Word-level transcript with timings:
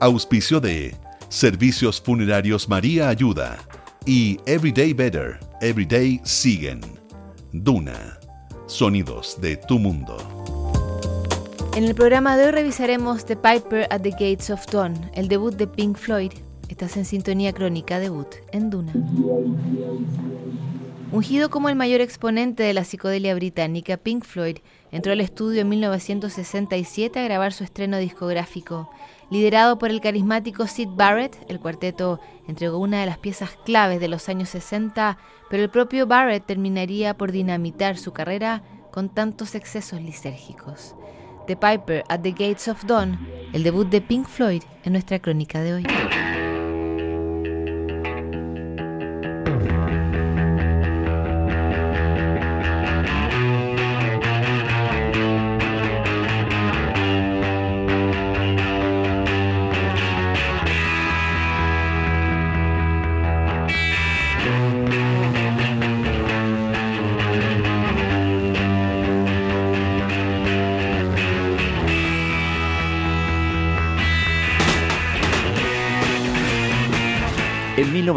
Auspicio 0.00 0.60
de 0.60 0.96
Servicios 1.28 2.00
Funerarios 2.00 2.70
María 2.70 3.10
Ayuda 3.10 3.58
y 4.06 4.38
Everyday 4.46 4.94
Better, 4.94 5.38
Everyday 5.60 6.18
Siguen. 6.24 6.80
Duna. 7.52 8.18
Sonidos 8.64 9.38
de 9.42 9.58
tu 9.58 9.78
mundo. 9.78 10.16
En 11.76 11.84
el 11.84 11.94
programa 11.94 12.38
de 12.38 12.46
hoy 12.46 12.50
revisaremos 12.52 13.26
The 13.26 13.36
Piper 13.36 13.88
at 13.90 14.00
the 14.00 14.12
Gates 14.12 14.48
of 14.48 14.64
Dawn, 14.72 14.94
el 15.12 15.28
debut 15.28 15.54
de 15.54 15.66
Pink 15.66 15.98
Floyd. 15.98 16.32
Estás 16.70 16.96
en 16.96 17.04
sintonía 17.04 17.52
crónica 17.52 17.98
debut 17.98 18.36
en 18.52 18.70
Duna. 18.70 18.94
Ungido 21.12 21.50
como 21.50 21.68
el 21.68 21.76
mayor 21.76 22.00
exponente 22.00 22.62
de 22.62 22.72
la 22.72 22.84
psicodelia 22.84 23.34
británica, 23.34 23.98
Pink 23.98 24.24
Floyd 24.24 24.58
entró 24.92 25.12
al 25.12 25.20
estudio 25.20 25.60
en 25.60 25.68
1967 25.68 27.18
a 27.18 27.24
grabar 27.24 27.52
su 27.52 27.64
estreno 27.64 27.98
discográfico. 27.98 28.88
Liderado 29.30 29.78
por 29.78 29.90
el 29.90 30.00
carismático 30.00 30.66
Sid 30.66 30.88
Barrett, 30.90 31.36
el 31.48 31.60
cuarteto 31.60 32.20
entregó 32.48 32.78
una 32.78 33.00
de 33.00 33.06
las 33.06 33.18
piezas 33.18 33.50
claves 33.64 34.00
de 34.00 34.08
los 34.08 34.28
años 34.28 34.48
60, 34.48 35.18
pero 35.48 35.62
el 35.62 35.70
propio 35.70 36.08
Barrett 36.08 36.44
terminaría 36.44 37.16
por 37.16 37.30
dinamitar 37.30 37.96
su 37.96 38.12
carrera 38.12 38.64
con 38.90 39.08
tantos 39.08 39.54
excesos 39.54 40.00
lisérgicos. 40.00 40.96
The 41.46 41.56
Piper 41.56 42.04
at 42.08 42.22
the 42.22 42.32
Gates 42.32 42.66
of 42.66 42.84
Dawn, 42.84 43.18
el 43.52 43.62
debut 43.62 43.88
de 43.88 44.00
Pink 44.00 44.26
Floyd 44.26 44.62
en 44.84 44.92
nuestra 44.92 45.20
crónica 45.20 45.60
de 45.60 45.74
hoy. 45.74 45.86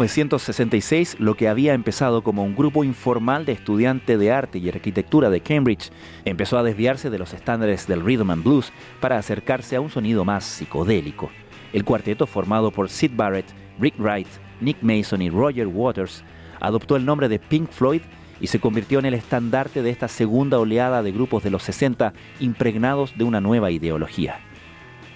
1966, 0.04 1.16
lo 1.18 1.34
que 1.34 1.48
había 1.48 1.72
empezado 1.72 2.22
como 2.22 2.44
un 2.44 2.54
grupo 2.54 2.84
informal 2.84 3.46
de 3.46 3.52
estudiantes 3.52 4.18
de 4.18 4.30
arte 4.30 4.58
y 4.58 4.68
arquitectura 4.68 5.30
de 5.30 5.40
Cambridge 5.40 5.90
empezó 6.26 6.58
a 6.58 6.62
desviarse 6.62 7.08
de 7.08 7.18
los 7.18 7.32
estándares 7.32 7.86
del 7.86 8.04
rhythm 8.04 8.30
and 8.30 8.44
blues 8.44 8.70
para 9.00 9.16
acercarse 9.16 9.76
a 9.76 9.80
un 9.80 9.88
sonido 9.88 10.24
más 10.26 10.44
psicodélico. 10.44 11.30
El 11.72 11.84
cuarteto, 11.84 12.26
formado 12.26 12.70
por 12.70 12.90
Sid 12.90 13.12
Barrett, 13.14 13.46
Rick 13.80 13.94
Wright, 13.98 14.28
Nick 14.60 14.82
Mason 14.82 15.22
y 15.22 15.30
Roger 15.30 15.68
Waters, 15.68 16.22
adoptó 16.60 16.96
el 16.96 17.06
nombre 17.06 17.30
de 17.30 17.38
Pink 17.38 17.70
Floyd 17.70 18.02
y 18.40 18.48
se 18.48 18.60
convirtió 18.60 18.98
en 18.98 19.06
el 19.06 19.14
estandarte 19.14 19.82
de 19.82 19.88
esta 19.88 20.08
segunda 20.08 20.58
oleada 20.58 21.02
de 21.02 21.12
grupos 21.12 21.42
de 21.42 21.50
los 21.50 21.62
60 21.62 22.12
impregnados 22.40 23.16
de 23.16 23.24
una 23.24 23.40
nueva 23.40 23.70
ideología. 23.70 24.40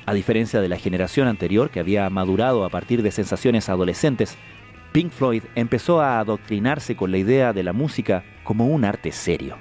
A 0.06 0.15
diferencia 0.15 0.62
de 0.62 0.71
la 0.71 0.78
generación 0.78 1.28
anterior 1.28 1.69
que 1.69 1.81
había 1.81 2.09
madurado 2.09 2.65
a 2.65 2.71
partir 2.71 3.03
de 3.03 3.10
sensaciones 3.10 3.69
adolescentes, 3.69 4.38
Pink 4.93 5.12
Floyd 5.12 5.43
empezó 5.54 6.00
a 6.00 6.19
adoctrinarse 6.19 6.97
con 6.97 7.10
la 7.10 7.19
idea 7.19 7.53
de 7.53 7.62
la 7.62 7.72
música 7.72 8.25
como 8.44 8.66
un 8.66 8.84
arte 8.84 9.12
serio. 9.12 9.56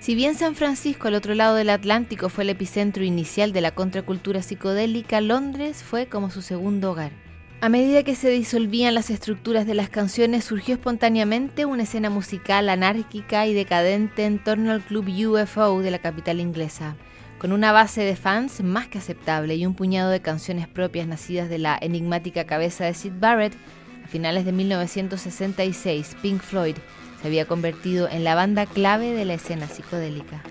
Si 0.00 0.16
bien 0.16 0.34
San 0.34 0.56
Francisco, 0.56 1.06
al 1.06 1.14
otro 1.14 1.34
lado 1.34 1.54
del 1.54 1.70
Atlántico, 1.70 2.28
fue 2.28 2.42
el 2.42 2.50
epicentro 2.50 3.04
inicial 3.04 3.52
de 3.52 3.60
la 3.60 3.70
contracultura 3.70 4.42
psicodélica, 4.42 5.20
Londres 5.20 5.84
fue 5.84 6.06
como 6.06 6.30
su 6.30 6.42
segundo 6.42 6.90
hogar. 6.90 7.12
A 7.60 7.68
medida 7.68 8.02
que 8.02 8.16
se 8.16 8.28
disolvían 8.28 8.96
las 8.96 9.10
estructuras 9.10 9.64
de 9.64 9.74
las 9.74 9.88
canciones, 9.88 10.42
surgió 10.42 10.74
espontáneamente 10.74 11.64
una 11.66 11.84
escena 11.84 12.10
musical 12.10 12.68
anárquica 12.68 13.46
y 13.46 13.54
decadente 13.54 14.24
en 14.24 14.42
torno 14.42 14.72
al 14.72 14.82
club 14.82 15.06
UFO 15.06 15.78
de 15.78 15.92
la 15.92 16.00
capital 16.00 16.40
inglesa. 16.40 16.96
Con 17.38 17.52
una 17.52 17.70
base 17.70 18.00
de 18.00 18.16
fans 18.16 18.60
más 18.64 18.88
que 18.88 18.98
aceptable 18.98 19.54
y 19.54 19.64
un 19.64 19.74
puñado 19.74 20.10
de 20.10 20.20
canciones 20.20 20.66
propias 20.66 21.06
nacidas 21.06 21.48
de 21.48 21.58
la 21.58 21.78
enigmática 21.80 22.46
cabeza 22.46 22.84
de 22.86 22.94
Sid 22.94 23.12
Barrett, 23.20 23.54
finales 24.12 24.44
de 24.44 24.52
1966 24.52 26.16
Pink 26.20 26.42
Floyd 26.42 26.76
se 27.20 27.28
había 27.28 27.46
convertido 27.46 28.10
en 28.10 28.24
la 28.24 28.34
banda 28.34 28.66
clave 28.66 29.14
de 29.14 29.24
la 29.24 29.34
escena 29.34 29.66
psicodélica. 29.66 30.42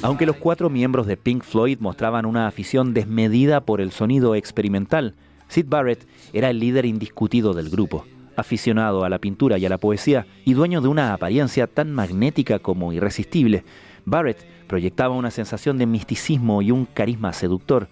Aunque 0.00 0.26
los 0.26 0.36
cuatro 0.36 0.70
miembros 0.70 1.08
de 1.08 1.16
Pink 1.16 1.42
Floyd 1.42 1.78
mostraban 1.80 2.24
una 2.24 2.46
afición 2.46 2.94
desmedida 2.94 3.62
por 3.62 3.80
el 3.80 3.90
sonido 3.90 4.36
experimental, 4.36 5.14
Sid 5.48 5.66
Barrett 5.68 6.06
era 6.32 6.50
el 6.50 6.60
líder 6.60 6.86
indiscutido 6.86 7.52
del 7.52 7.68
grupo, 7.68 8.04
aficionado 8.36 9.04
a 9.04 9.08
la 9.08 9.18
pintura 9.18 9.58
y 9.58 9.66
a 9.66 9.68
la 9.68 9.78
poesía 9.78 10.24
y 10.44 10.54
dueño 10.54 10.80
de 10.80 10.86
una 10.86 11.12
apariencia 11.12 11.66
tan 11.66 11.92
magnética 11.92 12.60
como 12.60 12.92
irresistible. 12.92 13.64
Barrett 14.04 14.46
proyectaba 14.68 15.16
una 15.16 15.32
sensación 15.32 15.78
de 15.78 15.86
misticismo 15.86 16.62
y 16.62 16.70
un 16.70 16.86
carisma 16.86 17.32
seductor. 17.32 17.88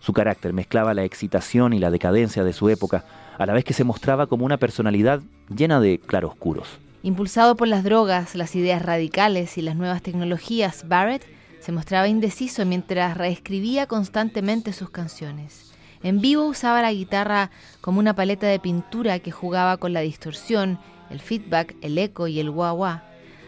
Su 0.00 0.12
carácter 0.12 0.52
mezclaba 0.52 0.92
la 0.92 1.04
excitación 1.04 1.72
y 1.72 1.78
la 1.78 1.90
decadencia 1.90 2.44
de 2.44 2.52
su 2.52 2.68
época, 2.68 3.06
a 3.38 3.46
la 3.46 3.54
vez 3.54 3.64
que 3.64 3.72
se 3.72 3.84
mostraba 3.84 4.26
como 4.26 4.44
una 4.44 4.58
personalidad 4.58 5.22
llena 5.48 5.80
de 5.80 5.98
claroscuros. 5.98 6.78
Impulsado 7.02 7.56
por 7.56 7.68
las 7.68 7.84
drogas, 7.84 8.34
las 8.34 8.54
ideas 8.54 8.82
radicales 8.82 9.56
y 9.56 9.62
las 9.62 9.76
nuevas 9.76 10.02
tecnologías, 10.02 10.86
Barrett 10.88 11.37
se 11.60 11.72
mostraba 11.72 12.08
indeciso 12.08 12.64
mientras 12.64 13.16
reescribía 13.16 13.86
constantemente 13.86 14.72
sus 14.72 14.90
canciones. 14.90 15.72
En 16.02 16.20
vivo 16.20 16.44
usaba 16.44 16.82
la 16.82 16.92
guitarra 16.92 17.50
como 17.80 17.98
una 17.98 18.14
paleta 18.14 18.46
de 18.46 18.60
pintura 18.60 19.18
que 19.18 19.32
jugaba 19.32 19.78
con 19.78 19.92
la 19.92 20.00
distorsión, 20.00 20.78
el 21.10 21.20
feedback, 21.20 21.74
el 21.80 21.98
eco 21.98 22.28
y 22.28 22.38
el 22.40 22.50
wah-wah. 22.50 23.02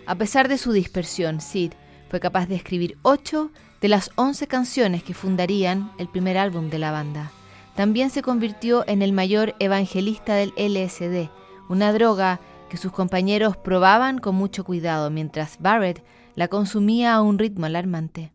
A 0.06 0.14
pesar 0.16 0.48
de 0.48 0.58
su 0.58 0.72
dispersión, 0.72 1.40
Sid 1.40 1.72
fue 2.08 2.18
capaz 2.18 2.46
de 2.46 2.56
escribir 2.56 2.98
ocho 3.02 3.50
de 3.80 3.88
las 3.88 4.10
once 4.16 4.46
canciones 4.46 5.02
que 5.04 5.14
fundarían 5.14 5.92
el 5.98 6.08
primer 6.08 6.36
álbum 6.36 6.70
de 6.70 6.78
la 6.78 6.90
banda. 6.90 7.30
También 7.76 8.10
se 8.10 8.22
convirtió 8.22 8.84
en 8.88 9.00
el 9.00 9.12
mayor 9.12 9.54
evangelista 9.58 10.34
del 10.34 10.52
LSD, 10.56 11.30
una 11.68 11.92
droga 11.92 12.40
que 12.68 12.76
sus 12.76 12.92
compañeros 12.92 13.56
probaban 13.56 14.18
con 14.18 14.34
mucho 14.34 14.64
cuidado 14.64 15.10
mientras 15.10 15.58
Barrett 15.60 16.02
la 16.34 16.48
consumía 16.48 17.14
a 17.14 17.22
un 17.22 17.38
ritmo 17.38 17.66
alarmante. 17.66 18.32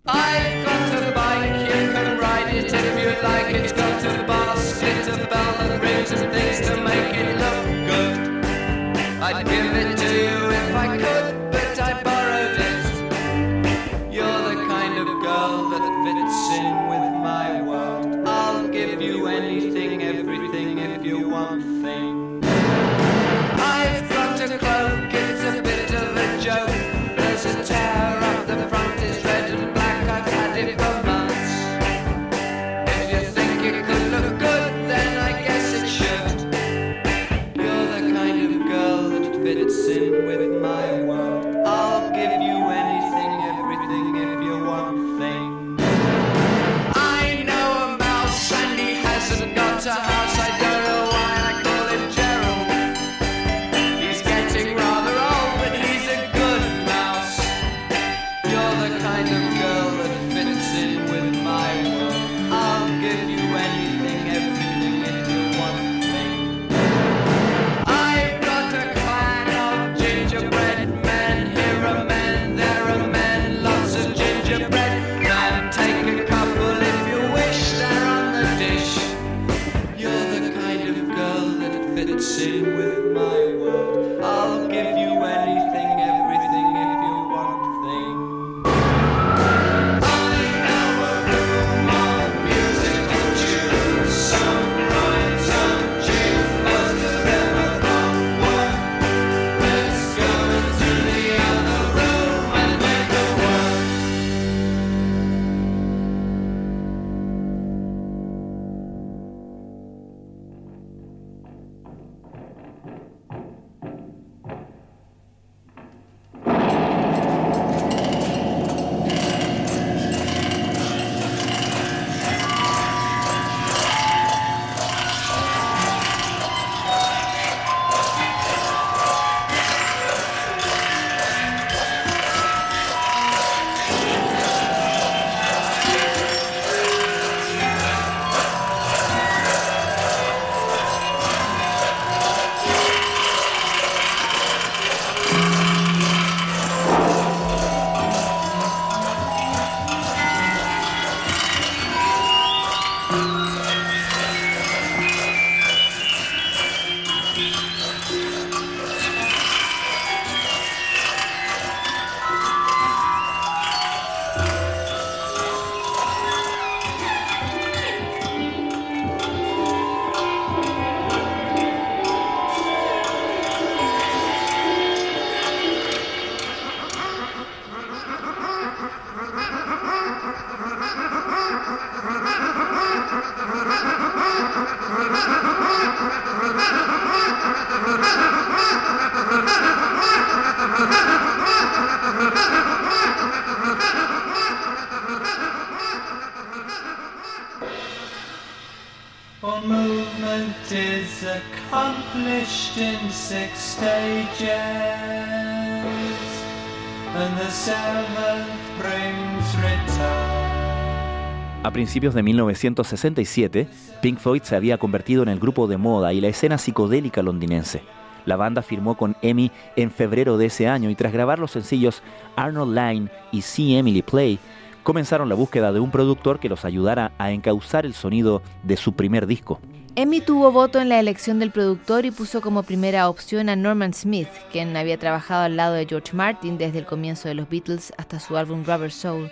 A 211.63 211.71
principios 211.71 212.13
de 212.13 212.21
1967, 212.21 213.67
Pink 214.01 214.19
Floyd 214.19 214.41
se 214.43 214.57
había 214.57 214.77
convertido 214.77 215.23
en 215.23 215.29
el 215.29 215.39
grupo 215.39 215.67
de 215.67 215.77
moda 215.77 216.11
y 216.11 216.19
la 216.19 216.27
escena 216.27 216.57
psicodélica 216.57 217.21
londinense. 217.21 217.81
La 218.25 218.35
banda 218.35 218.61
firmó 218.61 218.97
con 218.97 219.15
EMI 219.21 219.51
en 219.77 219.89
febrero 219.89 220.37
de 220.37 220.47
ese 220.47 220.67
año 220.67 220.89
y 220.89 220.95
tras 220.95 221.13
grabar 221.13 221.39
los 221.39 221.51
sencillos 221.51 222.03
Arnold 222.35 222.77
Line 222.77 223.09
y 223.31 223.41
See 223.41 223.77
Emily 223.77 224.01
Play, 224.01 224.37
comenzaron 224.83 225.29
la 225.29 225.35
búsqueda 225.35 225.71
de 225.71 225.79
un 225.79 225.91
productor 225.91 226.39
que 226.39 226.49
los 226.49 226.65
ayudara 226.65 227.13
a 227.17 227.31
encauzar 227.31 227.85
el 227.85 227.93
sonido 227.93 228.41
de 228.63 228.75
su 228.75 228.93
primer 228.93 229.27
disco. 229.27 229.61
Emmy 229.97 230.19
tuvo 230.19 230.51
voto 230.51 230.81
en 230.81 230.89
la 230.89 230.99
elección 230.99 231.39
del 231.39 231.51
productor 231.51 232.05
y 232.05 232.11
puso 232.11 232.41
como 232.41 232.63
primera 232.63 233.07
opción 233.07 233.47
a 233.47 233.55
Norman 233.55 233.93
Smith, 233.93 234.27
quien 234.51 234.75
había 234.75 234.99
trabajado 234.99 235.43
al 235.43 235.55
lado 235.55 235.73
de 235.75 235.85
George 235.85 236.11
Martin 236.11 236.57
desde 236.57 236.79
el 236.79 236.85
comienzo 236.85 237.29
de 237.29 237.33
los 237.33 237.47
Beatles 237.47 237.93
hasta 237.95 238.19
su 238.19 238.35
álbum 238.35 238.65
Rubber 238.65 238.91
Soul. 238.91 239.31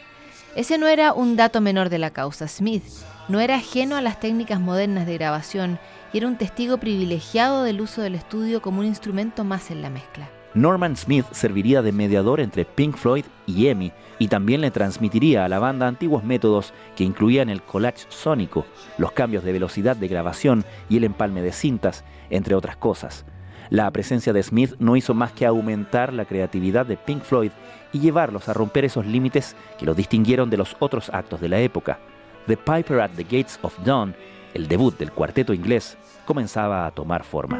Ese 0.55 0.77
no 0.77 0.87
era 0.87 1.11
un 1.11 1.35
dato 1.35 1.59
menor 1.59 1.89
de 1.89 1.99
la 1.99 2.11
causa. 2.11 2.47
Smith 2.47 2.85
no 3.27 3.41
era 3.41 3.55
ajeno 3.55 3.97
a 3.97 4.01
las 4.01 4.21
técnicas 4.21 4.61
modernas 4.61 5.05
de 5.05 5.15
grabación 5.15 5.79
y 6.13 6.19
era 6.19 6.27
un 6.27 6.37
testigo 6.37 6.77
privilegiado 6.77 7.63
del 7.63 7.81
uso 7.81 8.01
del 8.01 8.15
estudio 8.15 8.61
como 8.61 8.79
un 8.79 8.85
instrumento 8.85 9.43
más 9.43 9.69
en 9.69 9.81
la 9.81 9.89
mezcla. 9.89 10.29
Norman 10.55 10.95
Smith 10.95 11.25
serviría 11.31 11.81
de 11.81 11.91
mediador 11.91 12.39
entre 12.39 12.63
Pink 12.63 12.95
Floyd 12.95 13.25
y 13.47 13.67
Emmy 13.67 13.91
y 14.19 14.27
también 14.27 14.61
le 14.61 14.69
transmitiría 14.69 15.45
a 15.45 15.49
la 15.49 15.57
banda 15.57 15.87
antiguos 15.87 16.23
métodos 16.23 16.73
que 16.95 17.03
incluían 17.03 17.49
el 17.49 17.63
collage 17.63 18.05
sónico, 18.09 18.65
los 18.99 19.11
cambios 19.13 19.43
de 19.43 19.51
velocidad 19.51 19.95
de 19.95 20.07
grabación 20.07 20.63
y 20.89 20.97
el 20.97 21.05
empalme 21.05 21.41
de 21.41 21.51
cintas, 21.51 22.03
entre 22.29 22.53
otras 22.53 22.77
cosas. 22.77 23.25
La 23.71 23.89
presencia 23.89 24.31
de 24.31 24.43
Smith 24.43 24.75
no 24.77 24.95
hizo 24.95 25.15
más 25.15 25.31
que 25.31 25.47
aumentar 25.47 26.13
la 26.13 26.25
creatividad 26.25 26.85
de 26.85 26.97
Pink 26.97 27.23
Floyd 27.23 27.51
y 27.91 27.99
llevarlos 27.99 28.47
a 28.47 28.53
romper 28.53 28.85
esos 28.85 29.07
límites 29.07 29.55
que 29.79 29.85
los 29.85 29.97
distinguieron 29.97 30.51
de 30.51 30.57
los 30.57 30.75
otros 30.79 31.09
actos 31.09 31.41
de 31.41 31.49
la 31.49 31.59
época. 31.59 31.97
The 32.45 32.57
Piper 32.57 32.99
at 32.99 33.11
the 33.15 33.23
Gates 33.23 33.57
of 33.63 33.75
Dawn, 33.83 34.15
el 34.53 34.67
debut 34.67 34.95
del 34.99 35.11
cuarteto 35.11 35.53
inglés, 35.53 35.97
comenzaba 36.25 36.85
a 36.85 36.91
tomar 36.91 37.23
forma. 37.23 37.59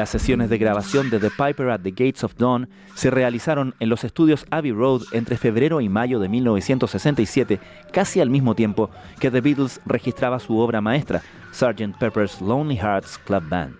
Las 0.00 0.08
sesiones 0.08 0.48
de 0.48 0.56
grabación 0.56 1.10
de 1.10 1.20
The 1.20 1.28
Piper 1.28 1.68
at 1.68 1.82
the 1.82 1.90
Gates 1.90 2.24
of 2.24 2.34
Dawn 2.36 2.70
se 2.94 3.10
realizaron 3.10 3.74
en 3.80 3.90
los 3.90 4.02
estudios 4.02 4.46
Abbey 4.48 4.72
Road 4.72 5.02
entre 5.12 5.36
febrero 5.36 5.82
y 5.82 5.90
mayo 5.90 6.18
de 6.20 6.30
1967, 6.30 7.60
casi 7.92 8.22
al 8.22 8.30
mismo 8.30 8.54
tiempo 8.54 8.88
que 9.18 9.30
The 9.30 9.42
Beatles 9.42 9.78
registraba 9.84 10.40
su 10.40 10.58
obra 10.58 10.80
maestra, 10.80 11.20
Sgt. 11.52 11.98
Pepper's 11.98 12.40
Lonely 12.40 12.78
Hearts 12.78 13.18
Club 13.18 13.42
Band. 13.50 13.74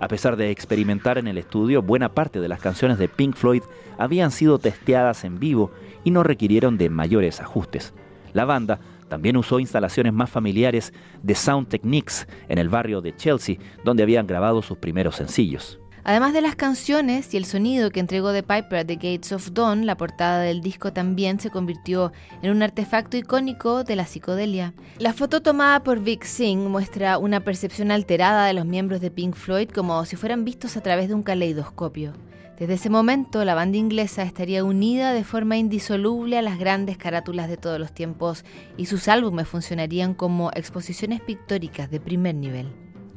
A 0.00 0.08
pesar 0.08 0.34
de 0.34 0.50
experimentar 0.50 1.16
en 1.16 1.28
el 1.28 1.38
estudio, 1.38 1.80
buena 1.80 2.08
parte 2.08 2.40
de 2.40 2.48
las 2.48 2.60
canciones 2.60 2.98
de 2.98 3.06
Pink 3.06 3.36
Floyd 3.36 3.62
habían 3.98 4.32
sido 4.32 4.58
testeadas 4.58 5.22
en 5.22 5.38
vivo 5.38 5.70
y 6.02 6.10
no 6.10 6.24
requirieron 6.24 6.76
de 6.76 6.90
mayores 6.90 7.40
ajustes. 7.40 7.94
La 8.32 8.44
banda 8.44 8.80
también 9.12 9.36
usó 9.36 9.60
instalaciones 9.60 10.14
más 10.14 10.30
familiares 10.30 10.90
de 11.22 11.34
Sound 11.34 11.68
Techniques 11.68 12.26
en 12.48 12.56
el 12.56 12.70
barrio 12.70 13.02
de 13.02 13.14
Chelsea, 13.14 13.56
donde 13.84 14.02
habían 14.02 14.26
grabado 14.26 14.62
sus 14.62 14.78
primeros 14.78 15.16
sencillos. 15.16 15.78
Además 16.02 16.32
de 16.32 16.40
las 16.40 16.56
canciones 16.56 17.34
y 17.34 17.36
el 17.36 17.44
sonido 17.44 17.90
que 17.90 18.00
entregó 18.00 18.32
The 18.32 18.42
Piper 18.42 18.78
at 18.78 18.86
the 18.86 18.94
Gates 18.94 19.30
of 19.32 19.50
Dawn, 19.52 19.84
la 19.84 19.98
portada 19.98 20.40
del 20.40 20.62
disco 20.62 20.94
también 20.94 21.40
se 21.40 21.50
convirtió 21.50 22.10
en 22.40 22.52
un 22.52 22.62
artefacto 22.62 23.18
icónico 23.18 23.84
de 23.84 23.96
la 23.96 24.06
psicodelia. 24.06 24.72
La 24.98 25.12
foto 25.12 25.42
tomada 25.42 25.82
por 25.82 26.00
Vic 26.00 26.24
Singh 26.24 26.70
muestra 26.70 27.18
una 27.18 27.40
percepción 27.40 27.90
alterada 27.90 28.46
de 28.46 28.54
los 28.54 28.64
miembros 28.64 29.02
de 29.02 29.10
Pink 29.10 29.34
Floyd 29.34 29.68
como 29.68 30.06
si 30.06 30.16
fueran 30.16 30.46
vistos 30.46 30.78
a 30.78 30.80
través 30.80 31.08
de 31.08 31.14
un 31.14 31.22
caleidoscopio. 31.22 32.14
Desde 32.62 32.74
ese 32.74 32.90
momento, 32.90 33.44
la 33.44 33.56
banda 33.56 33.76
inglesa 33.76 34.22
estaría 34.22 34.62
unida 34.62 35.12
de 35.12 35.24
forma 35.24 35.56
indisoluble 35.56 36.38
a 36.38 36.42
las 36.42 36.60
grandes 36.60 36.96
carátulas 36.96 37.48
de 37.48 37.56
todos 37.56 37.80
los 37.80 37.92
tiempos 37.92 38.44
y 38.76 38.86
sus 38.86 39.08
álbumes 39.08 39.48
funcionarían 39.48 40.14
como 40.14 40.52
exposiciones 40.54 41.20
pictóricas 41.20 41.90
de 41.90 41.98
primer 41.98 42.36
nivel. 42.36 42.68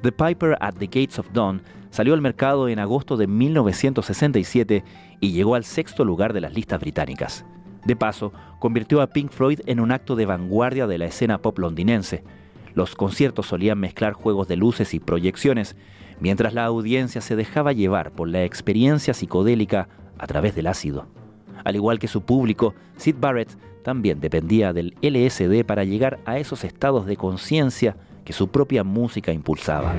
The 0.01 0.11
Piper 0.11 0.57
at 0.61 0.73
the 0.79 0.87
Gates 0.87 1.19
of 1.19 1.31
Dawn 1.31 1.61
Salió 1.91 2.15
al 2.15 2.21
mercado 2.21 2.69
en 2.69 2.79
agosto 2.79 3.17
de 3.17 3.27
1967 3.27 4.83
y 5.19 5.31
llegó 5.31 5.53
al 5.53 5.63
sexto 5.63 6.03
lugar 6.03 6.33
de 6.33 6.41
las 6.41 6.55
listas 6.55 6.79
británicas. 6.79 7.45
De 7.85 7.95
paso, 7.95 8.33
convirtió 8.57 8.99
a 8.99 9.11
Pink 9.11 9.29
Floyd 9.29 9.59
en 9.67 9.79
un 9.79 9.91
acto 9.91 10.15
de 10.15 10.25
vanguardia 10.25 10.87
de 10.87 10.97
la 10.97 11.05
escena 11.05 11.43
pop 11.43 11.59
londinense. 11.59 12.23
Los 12.73 12.95
conciertos 12.95 13.45
solían 13.45 13.77
mezclar 13.77 14.13
juegos 14.13 14.47
de 14.47 14.55
luces 14.55 14.95
y 14.95 14.99
proyecciones, 14.99 15.75
mientras 16.19 16.54
la 16.54 16.65
audiencia 16.65 17.21
se 17.21 17.36
dejaba 17.36 17.73
llevar 17.73 18.12
por 18.12 18.28
la 18.28 18.43
experiencia 18.43 19.13
psicodélica 19.13 19.88
a 20.17 20.28
través 20.28 20.56
del 20.56 20.67
ácido. 20.67 21.08
Al 21.63 21.75
igual 21.75 21.99
que 21.99 22.08
su 22.08 22.21
público, 22.21 22.73
Sid 22.97 23.15
Barrett 23.19 23.58
también 23.84 24.19
dependía 24.19 24.73
del 24.73 24.95
LSD 25.01 25.65
para 25.65 25.84
llegar 25.84 26.19
a 26.25 26.38
esos 26.39 26.63
estados 26.63 27.06
de 27.06 27.17
conciencia 27.17 27.95
que 28.23 28.34
su 28.34 28.47
propia 28.47 28.84
música 28.84 29.32
impulsaba. 29.32 29.93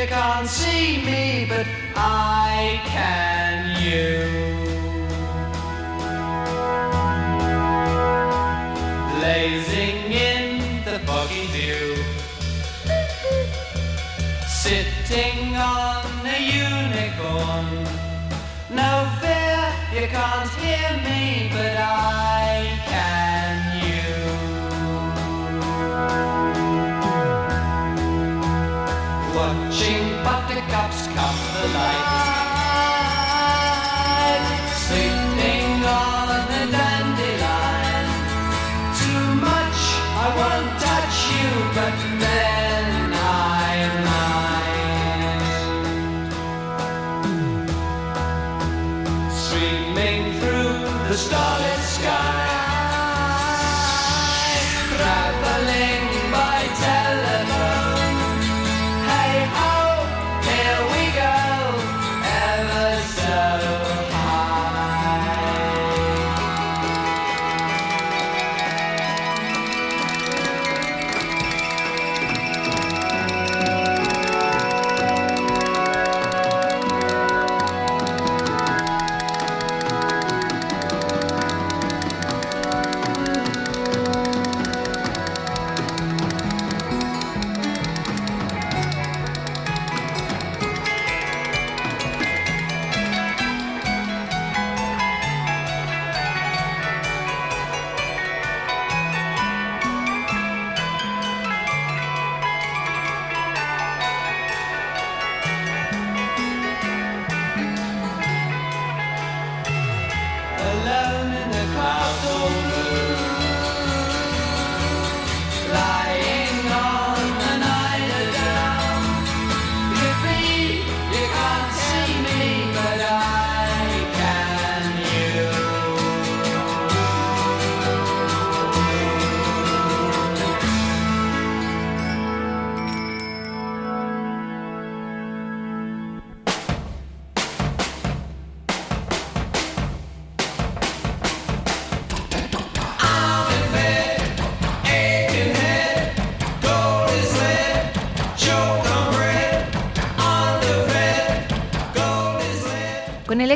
You 0.00 0.06
can't 0.06 0.48
see 0.48 1.04
me, 1.04 1.46
but 1.46 1.66
I 1.94 2.80
can 2.86 3.82
you. 3.84 4.16
Blazing 9.18 9.98
in 10.10 10.82
the 10.86 11.00
foggy 11.00 11.44
view, 11.56 12.02
sitting 14.48 15.54
on 15.56 16.06
a 16.24 16.38
unicorn. 16.70 17.68
No 18.70 18.92
fear, 19.20 19.60
you 19.92 20.08
can't 20.08 20.50
hear 20.62 20.92
me, 21.04 21.50
but 21.52 21.76
I 21.76 22.19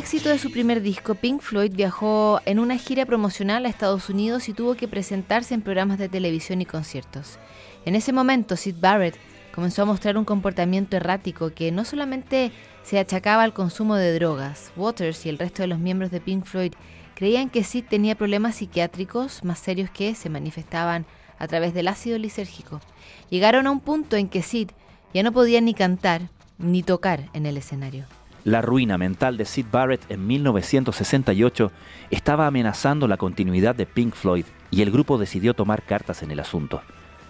éxito 0.04 0.28
de 0.28 0.38
su 0.38 0.50
primer 0.50 0.82
disco, 0.82 1.14
Pink 1.14 1.40
Floyd 1.40 1.72
viajó 1.74 2.38
en 2.44 2.58
una 2.58 2.76
gira 2.76 3.06
promocional 3.06 3.64
a 3.64 3.70
Estados 3.70 4.10
Unidos 4.10 4.50
y 4.50 4.52
tuvo 4.52 4.74
que 4.74 4.86
presentarse 4.86 5.54
en 5.54 5.62
programas 5.62 5.96
de 5.96 6.10
televisión 6.10 6.60
y 6.60 6.66
conciertos. 6.66 7.38
En 7.86 7.94
ese 7.94 8.12
momento, 8.12 8.54
Sid 8.54 8.76
Barrett 8.78 9.16
comenzó 9.54 9.80
a 9.80 9.86
mostrar 9.86 10.18
un 10.18 10.26
comportamiento 10.26 10.98
errático 10.98 11.54
que 11.54 11.72
no 11.72 11.86
solamente 11.86 12.52
se 12.82 12.98
achacaba 12.98 13.44
al 13.44 13.54
consumo 13.54 13.96
de 13.96 14.12
drogas. 14.12 14.72
Waters 14.76 15.24
y 15.24 15.30
el 15.30 15.38
resto 15.38 15.62
de 15.62 15.68
los 15.68 15.78
miembros 15.78 16.10
de 16.10 16.20
Pink 16.20 16.44
Floyd 16.44 16.74
creían 17.14 17.48
que 17.48 17.64
Sid 17.64 17.86
tenía 17.88 18.14
problemas 18.14 18.56
psiquiátricos 18.56 19.42
más 19.42 19.58
serios 19.58 19.88
que 19.88 20.14
se 20.14 20.28
manifestaban 20.28 21.06
a 21.38 21.48
través 21.48 21.72
del 21.72 21.88
ácido 21.88 22.18
lisérgico. 22.18 22.82
Llegaron 23.30 23.66
a 23.66 23.70
un 23.70 23.80
punto 23.80 24.16
en 24.16 24.28
que 24.28 24.42
Sid 24.42 24.68
ya 25.14 25.22
no 25.22 25.32
podía 25.32 25.62
ni 25.62 25.72
cantar 25.72 26.28
ni 26.58 26.82
tocar 26.82 27.30
en 27.32 27.46
el 27.46 27.56
escenario. 27.56 28.04
La 28.44 28.60
ruina 28.60 28.98
mental 28.98 29.38
de 29.38 29.46
Sid 29.46 29.64
Barrett 29.72 30.10
en 30.10 30.26
1968 30.26 31.72
estaba 32.10 32.46
amenazando 32.46 33.08
la 33.08 33.16
continuidad 33.16 33.74
de 33.74 33.86
Pink 33.86 34.12
Floyd 34.12 34.44
y 34.70 34.82
el 34.82 34.90
grupo 34.90 35.16
decidió 35.16 35.54
tomar 35.54 35.82
cartas 35.82 36.22
en 36.22 36.30
el 36.30 36.40
asunto. 36.40 36.82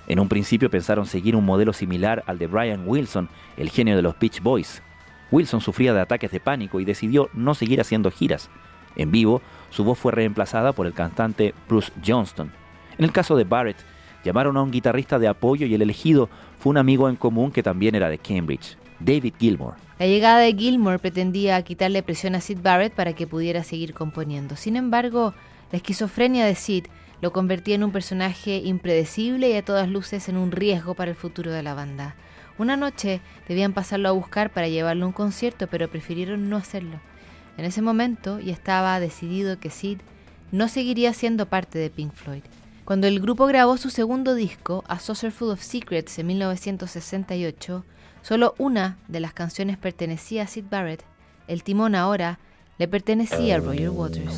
En 0.09 0.18
un 0.18 0.29
principio 0.29 0.70
pensaron 0.70 1.07
seguir 1.07 1.37
un 1.37 1.44
modelo 1.44 1.72
similar 1.72 2.24
al 2.27 2.38
de 2.38 2.48
Brian 2.48 2.83
Wilson, 2.85 3.29
el 3.57 3.70
genio 3.70 3.94
de 3.94 4.03
los 4.03 4.18
Beach 4.18 4.42
Boys. 4.42 4.83
Wilson 5.31 5.61
sufría 5.61 5.94
de 5.94 6.00
ataques 6.00 6.33
de 6.33 6.40
pánico 6.40 6.81
y 6.81 6.85
decidió 6.85 7.31
no 7.33 7.55
seguir 7.55 7.81
haciendo 7.81 8.11
giras. 8.11 8.50
En 8.96 9.12
vivo, 9.12 9.40
su 9.70 9.85
voz 9.85 10.00
fue 10.00 10.11
reemplazada 10.11 10.72
por 10.72 10.85
el 10.85 10.94
cantante 10.94 11.55
Bruce 11.68 11.92
Johnston. 12.05 12.50
En 12.98 13.05
el 13.05 13.12
caso 13.12 13.37
de 13.37 13.44
Barrett, 13.44 13.79
llamaron 14.24 14.57
a 14.57 14.62
un 14.62 14.72
guitarrista 14.72 15.20
de 15.20 15.29
apoyo 15.29 15.64
y 15.64 15.74
el 15.74 15.83
elegido 15.83 16.29
fue 16.59 16.70
un 16.70 16.79
amigo 16.79 17.09
en 17.09 17.14
común 17.14 17.53
que 17.53 17.62
también 17.62 17.94
era 17.94 18.09
de 18.09 18.18
Cambridge, 18.18 18.77
David 19.00 19.35
Gilmour. 19.38 19.74
La 19.98 20.07
llegada 20.07 20.38
de 20.38 20.54
Gilmore 20.54 20.98
pretendía 20.98 21.62
quitarle 21.62 22.02
presión 22.02 22.35
a 22.35 22.40
Sid 22.40 22.59
Barrett 22.62 22.94
para 22.94 23.12
que 23.12 23.26
pudiera 23.26 23.62
seguir 23.62 23.94
componiendo. 23.94 24.57
Sin 24.57 24.76
embargo, 24.76 25.35
la 25.70 25.76
esquizofrenia 25.76 26.44
de 26.46 26.54
Sid 26.54 26.87
lo 27.20 27.33
convertía 27.33 27.76
en 27.76 27.85
un 27.85 27.92
personaje 27.92 28.57
impredecible 28.59 29.50
y 29.50 29.54
a 29.54 29.64
todas 29.64 29.88
luces 29.88 30.28
en 30.28 30.37
un 30.37 30.52
riesgo 30.52 30.94
para 30.94 31.11
el 31.11 31.16
futuro 31.16 31.52
de 31.52 31.62
la 31.62 31.74
banda. 31.74 32.16
Una 32.59 32.76
noche 32.76 33.20
debían 33.48 33.72
pasarlo 33.72 34.09
a 34.09 34.12
buscar 34.12 34.52
para 34.52 34.68
llevarlo 34.68 35.04
a 35.04 35.09
un 35.09 35.12
concierto, 35.12 35.66
pero 35.66 35.88
prefirieron 35.88 36.48
no 36.48 36.57
hacerlo. 36.57 37.00
En 37.57 37.64
ese 37.64 37.83
momento 37.83 38.40
ya 38.40 38.52
estaba 38.52 38.98
decidido 39.00 39.59
que 39.59 39.70
Sid 39.70 39.98
no 40.52 40.68
seguiría 40.68 41.12
siendo 41.12 41.46
parte 41.46 41.78
de 41.78 41.90
Pink 41.90 42.12
Floyd. 42.12 42.42
Cuando 42.85 43.07
el 43.07 43.20
grupo 43.20 43.46
grabó 43.46 43.76
su 43.76 43.90
segundo 43.90 44.35
disco, 44.35 44.85
A 44.87 44.98
Saucer 44.98 45.33
Full 45.33 45.50
of 45.50 45.62
Secrets, 45.62 46.18
en 46.18 46.26
1968, 46.26 47.85
solo 48.25 48.55
una 48.57 48.97
de 49.07 49.21
las 49.21 49.35
canciones 49.35 49.77
pertenecía 49.77 50.45
a 50.45 50.47
Sid 50.47 50.65
Barrett. 50.71 51.05
El 51.47 51.63
timón 51.63 51.95
ahora 51.95 52.39
le 52.79 52.89
pertenecía 52.89 53.57
a 53.57 53.59
Roger 53.59 53.91
Waters. 53.91 54.35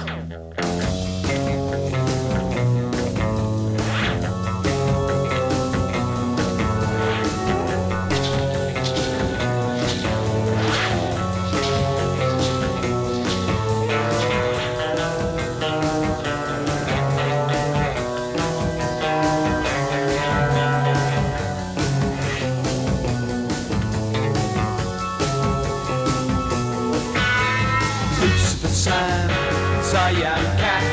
I 28.85 30.11
am 30.11 30.45
cat. 30.61 30.85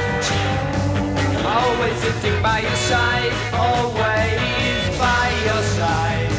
Always 1.45 1.97
sitting 1.99 2.41
by 2.41 2.59
your 2.61 2.75
side, 2.87 3.33
always 3.51 4.97
by 4.97 5.27
your 5.43 5.63
side. 5.75 6.31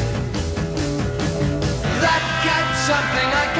That 2.01 2.23
cat's 2.41 2.79
something 2.89 3.29
I 3.43 3.54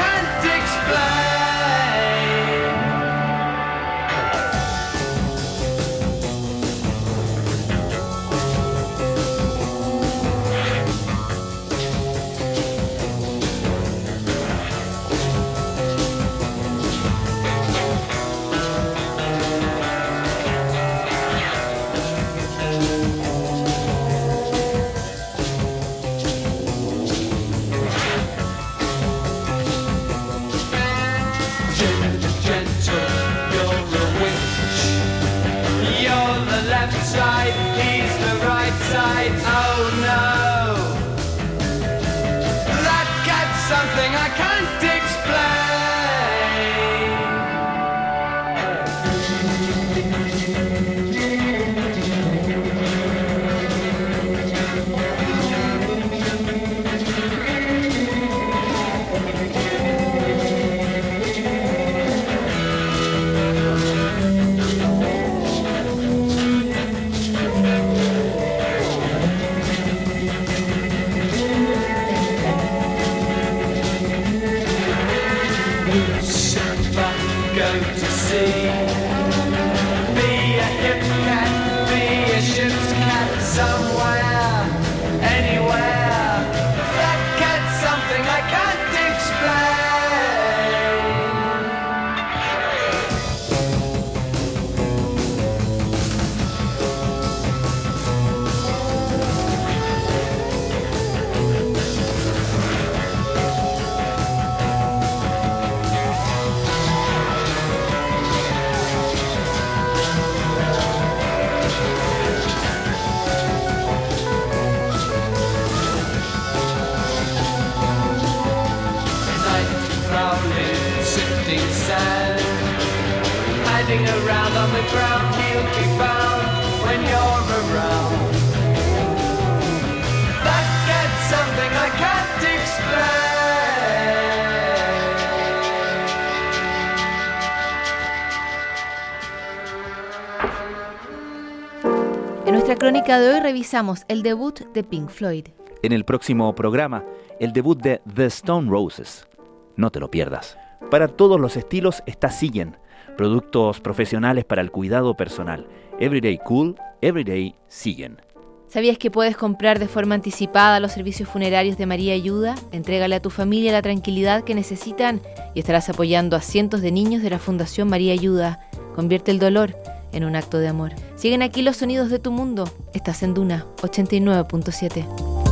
crónica 142.86 143.18
de 143.18 143.34
hoy 143.34 143.40
revisamos 143.40 144.04
el 144.06 144.22
debut 144.22 144.60
de 144.72 144.84
Pink 144.84 145.08
Floyd. 145.08 145.46
En 145.82 145.90
el 145.90 146.04
próximo 146.04 146.54
programa, 146.54 147.04
el 147.40 147.52
debut 147.52 147.82
de 147.82 148.00
The 148.14 148.26
Stone 148.26 148.70
Roses. 148.70 149.26
No 149.74 149.90
te 149.90 149.98
lo 149.98 150.08
pierdas. 150.08 150.56
Para 150.88 151.08
todos 151.08 151.40
los 151.40 151.56
estilos 151.56 152.04
está 152.06 152.30
Siguen, 152.30 152.76
productos 153.16 153.80
profesionales 153.80 154.44
para 154.44 154.62
el 154.62 154.70
cuidado 154.70 155.16
personal. 155.16 155.66
Everyday 155.98 156.38
Cool, 156.38 156.76
Everyday 157.00 157.56
Siguen. 157.66 158.22
¿Sabías 158.68 158.98
que 158.98 159.10
puedes 159.10 159.36
comprar 159.36 159.80
de 159.80 159.88
forma 159.88 160.14
anticipada 160.14 160.78
los 160.78 160.92
servicios 160.92 161.28
funerarios 161.28 161.76
de 161.76 161.86
María 161.86 162.14
Ayuda? 162.14 162.54
Entrégale 162.70 163.16
a 163.16 163.22
tu 163.22 163.30
familia 163.30 163.72
la 163.72 163.82
tranquilidad 163.82 164.44
que 164.44 164.54
necesitan 164.54 165.20
y 165.56 165.58
estarás 165.58 165.88
apoyando 165.88 166.36
a 166.36 166.40
cientos 166.40 166.82
de 166.82 166.92
niños 166.92 167.24
de 167.24 167.30
la 167.30 167.40
Fundación 167.40 167.88
María 167.88 168.12
Ayuda. 168.12 168.60
Convierte 168.94 169.32
el 169.32 169.40
dolor 169.40 169.74
en 170.16 170.24
un 170.24 170.36
acto 170.36 170.58
de 170.58 170.68
amor. 170.68 170.92
Siguen 171.16 171.42
aquí 171.42 171.62
los 171.62 171.76
sonidos 171.76 172.10
de 172.10 172.18
tu 172.18 172.30
mundo. 172.30 172.68
Estás 172.92 173.22
en 173.22 173.34
Duna 173.34 173.66
89.7. 173.82 175.45